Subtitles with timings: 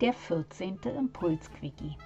[0.00, 0.78] Der 14.
[0.96, 1.96] Impulsquickie.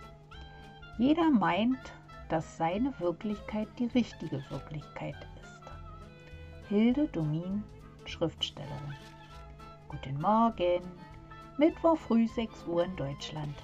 [0.97, 1.93] Jeder meint,
[2.31, 5.61] dass seine Wirklichkeit die richtige Wirklichkeit ist.
[6.71, 7.63] Hilde Domin,
[8.07, 8.97] Schriftstellerin.
[9.89, 10.81] Guten Morgen.
[11.59, 13.55] Mittwoch früh 6 Uhr in Deutschland.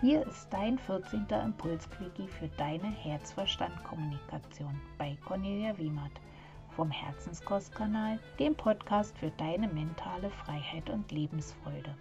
[0.00, 1.26] Hier ist dein 14.
[1.44, 6.20] Impulsquickie für deine Herzverstand-Kommunikation bei Cornelia Wiemert
[6.70, 11.94] vom Herzenskostkanal, dem Podcast für deine mentale Freiheit und Lebensfreude.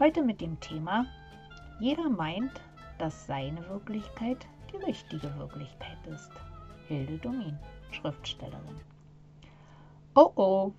[0.00, 1.06] Heute mit dem Thema
[1.80, 2.60] Jeder meint,
[2.98, 6.30] dass seine Wirklichkeit die richtige Wirklichkeit ist.
[6.86, 7.58] Hilde Domin,
[7.90, 8.80] Schriftstellerin.
[10.14, 10.72] Oh oh,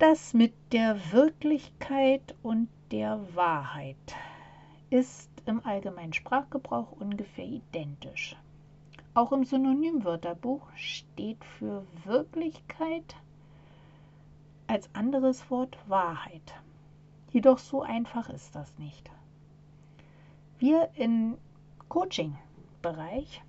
[0.00, 4.16] das mit der Wirklichkeit und der Wahrheit
[4.90, 8.34] ist im allgemeinen Sprachgebrauch ungefähr identisch.
[9.14, 13.14] Auch im Synonymwörterbuch steht für Wirklichkeit
[14.66, 16.63] als anderes Wort Wahrheit.
[17.34, 19.10] Jedoch so einfach ist das nicht.
[20.60, 21.36] Wir im
[21.88, 23.42] Coaching-Bereich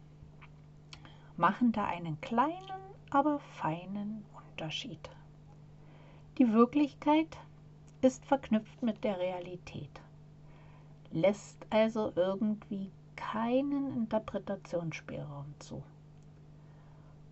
[1.38, 5.08] machen da einen kleinen, aber feinen Unterschied.
[6.40, 7.38] Die Wirklichkeit
[8.02, 10.02] ist verknüpft mit der Realität,
[11.12, 15.84] lässt also irgendwie keinen Interpretationsspielraum zu.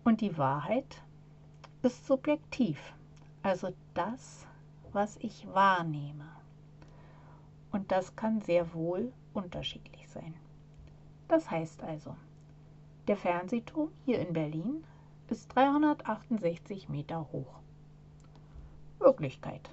[0.04, 1.02] Und die Wahrheit
[1.82, 2.94] ist subjektiv,
[3.42, 4.46] also das,
[4.92, 6.33] was ich wahrnehme.
[7.74, 10.32] Und das kann sehr wohl unterschiedlich sein.
[11.26, 12.14] Das heißt also,
[13.08, 14.84] der Fernsehturm hier in Berlin
[15.28, 17.58] ist 368 Meter hoch.
[19.00, 19.68] Wirklichkeit.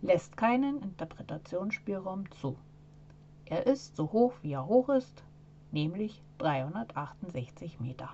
[0.00, 2.56] Lässt keinen Interpretationsspielraum zu.
[3.46, 5.24] Er ist so hoch, wie er hoch ist,
[5.72, 8.10] nämlich 368 Meter.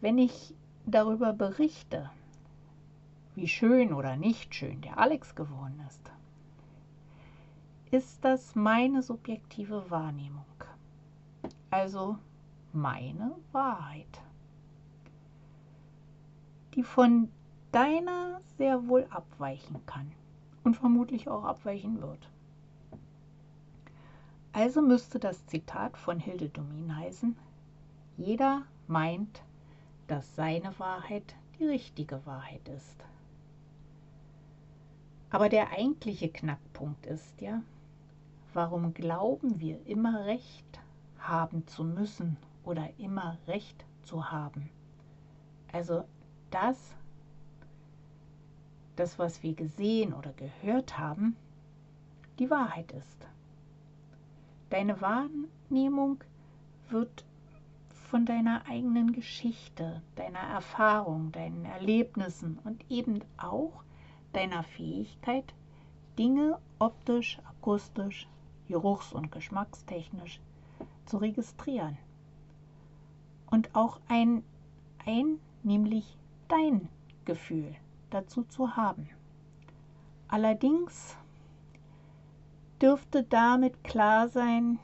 [0.00, 0.54] Wenn ich
[0.86, 2.10] darüber berichte,
[3.34, 6.12] wie schön oder nicht schön der Alex geworden ist,
[7.90, 10.44] ist das meine subjektive Wahrnehmung,
[11.70, 12.18] also
[12.72, 14.20] meine Wahrheit,
[16.74, 17.28] die von
[17.72, 20.12] deiner sehr wohl abweichen kann
[20.62, 22.30] und vermutlich auch abweichen wird.
[24.52, 27.36] Also müsste das Zitat von Hilde Domin heißen,
[28.16, 29.42] jeder meint,
[30.06, 33.04] dass seine Wahrheit die richtige Wahrheit ist.
[35.30, 37.62] Aber der eigentliche Knackpunkt ist ja,
[38.54, 40.80] warum glauben wir immer recht
[41.18, 44.70] haben zu müssen oder immer recht zu haben?
[45.72, 46.04] Also
[46.50, 46.94] das,
[48.96, 51.36] das, was wir gesehen oder gehört haben,
[52.38, 53.28] die Wahrheit ist.
[54.70, 56.22] Deine Wahrnehmung
[56.88, 57.24] wird
[58.10, 63.84] von deiner eigenen Geschichte, deiner Erfahrung, deinen Erlebnissen und eben auch
[64.32, 65.54] deiner Fähigkeit,
[66.18, 68.26] Dinge optisch, akustisch,
[68.70, 70.40] geruchs- und geschmackstechnisch
[71.04, 71.98] zu registrieren.
[73.50, 74.44] Und auch ein,
[75.04, 76.16] ein, nämlich
[76.46, 76.88] dein
[77.24, 77.74] Gefühl
[78.10, 79.08] dazu zu haben.
[80.28, 81.16] Allerdings
[82.80, 84.78] dürfte damit klar sein,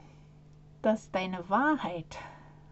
[0.82, 2.18] dass deine Wahrheit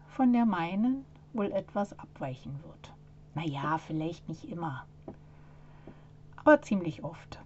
[0.08, 2.92] von der meinen wohl etwas abweichen wird.
[3.34, 4.84] Naja, vielleicht nicht immer,
[6.36, 7.40] aber ziemlich oft.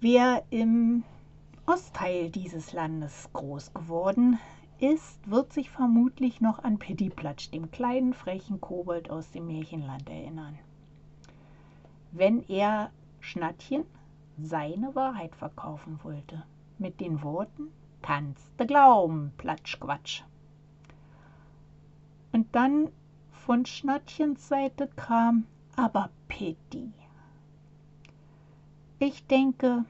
[0.00, 1.02] Wer im
[1.66, 4.38] Ostteil dieses Landes groß geworden
[4.78, 10.58] ist, wird sich vermutlich noch an Pittiplatsch, dem kleinen frechen Kobold aus dem Märchenland, erinnern.
[12.12, 13.84] Wenn er Schnattchen
[14.38, 16.42] seine Wahrheit verkaufen wollte.
[16.78, 17.68] Mit den Worten,
[18.56, 20.22] du glauben, Platschquatsch.
[22.32, 22.90] Und dann
[23.30, 25.46] von Schnattchens Seite kam,
[25.76, 26.92] aber Pitti.
[28.98, 29.84] Ich denke,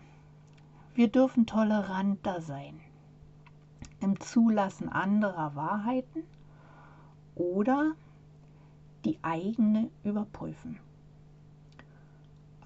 [0.94, 2.80] wir dürfen toleranter sein
[4.00, 6.22] im Zulassen anderer Wahrheiten
[7.34, 7.92] oder
[9.04, 10.78] die eigene überprüfen.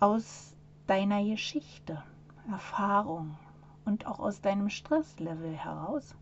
[0.01, 0.55] Aus
[0.87, 2.03] deiner Geschichte,
[2.51, 3.37] Erfahrung
[3.85, 6.15] und auch aus deinem Stresslevel heraus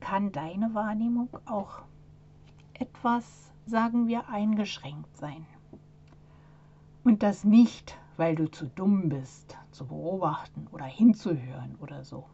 [0.00, 1.82] kann deine Wahrnehmung auch
[2.74, 5.44] etwas, sagen wir, eingeschränkt sein.
[7.04, 12.24] Und das nicht, weil du zu dumm bist, zu beobachten oder hinzuhören oder so,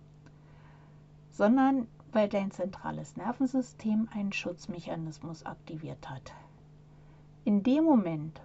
[1.30, 6.32] sondern weil dein zentrales Nervensystem einen Schutzmechanismus aktiviert hat.
[7.44, 8.40] In dem Moment,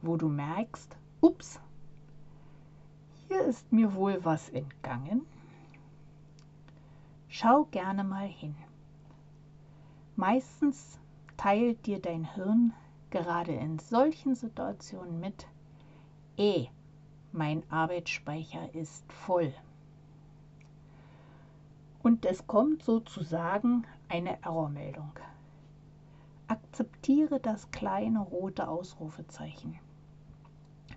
[0.00, 1.60] wo du merkst, ups,
[3.26, 5.22] hier ist mir wohl was entgangen.
[7.28, 8.54] Schau gerne mal hin.
[10.14, 11.00] Meistens
[11.36, 12.72] teilt dir dein Hirn
[13.10, 15.48] gerade in solchen Situationen mit,
[16.36, 16.68] eh,
[17.36, 19.52] mein Arbeitsspeicher ist voll.
[22.02, 25.12] Und es kommt sozusagen eine Errormeldung.
[26.48, 29.78] Akzeptiere das kleine rote Ausrufezeichen,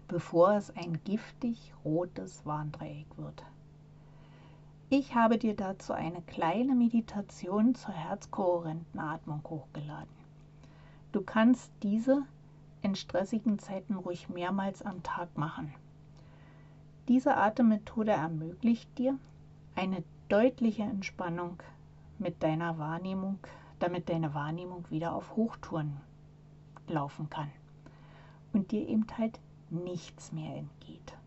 [0.08, 3.44] bevor es ein giftig rotes Warndreieck wird.
[4.90, 10.10] Ich habe dir dazu eine kleine Meditation zur herzkohärenten Atmung hochgeladen.
[11.12, 12.24] Du kannst diese
[12.82, 15.74] in stressigen Zeiten ruhig mehrmals am Tag machen.
[17.10, 19.18] Diese Atemmethode ermöglicht dir
[19.76, 21.58] eine deutliche Entspannung
[22.20, 23.40] mit deiner Wahrnehmung,
[23.80, 25.98] damit deine Wahrnehmung wieder auf Hochtouren
[26.88, 27.50] laufen kann
[28.54, 29.40] und dir eben halt
[29.72, 31.18] nichts mehr entgeht.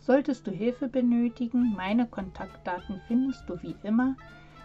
[0.00, 4.16] Solltest du Hilfe benötigen, meine Kontaktdaten findest du wie immer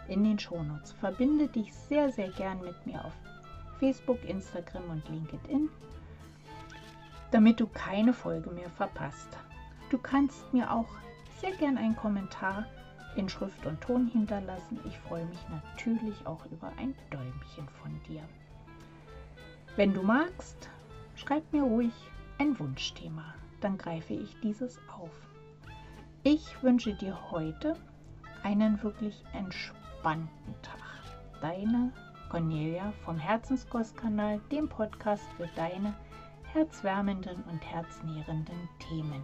[0.07, 0.93] in den Shownotes.
[0.93, 3.13] Verbinde dich sehr, sehr gern mit mir auf
[3.77, 5.67] Facebook, Instagram und LinkedIn,
[7.33, 9.37] damit du keine Folge mehr verpasst.
[9.89, 10.89] Du kannst mir auch
[11.41, 12.67] sehr gern einen Kommentar
[13.15, 14.79] in Schrift und Ton hinterlassen.
[14.85, 18.21] Ich freue mich natürlich auch über ein Däumchen von dir.
[19.75, 20.69] Wenn du magst,
[21.15, 21.93] schreib mir ruhig
[22.37, 25.11] ein Wunschthema, dann greife ich dieses auf.
[26.21, 27.75] Ich wünsche dir heute
[28.43, 30.77] einen wirklich entspannten Tag.
[31.41, 31.91] Deine
[32.29, 35.95] Cornelia vom Herzenskostkanal, dem Podcast für deine
[36.53, 39.23] herzwärmenden und herznährenden Themen.